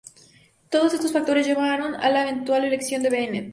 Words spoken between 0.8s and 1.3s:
esos